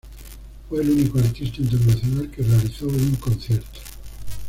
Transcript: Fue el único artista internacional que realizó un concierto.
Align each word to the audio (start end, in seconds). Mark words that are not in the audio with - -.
Fue 0.67 0.81
el 0.81 0.89
único 0.89 1.19
artista 1.19 1.61
internacional 1.61 2.31
que 2.31 2.41
realizó 2.41 2.87
un 2.87 3.15
concierto. 3.17 3.79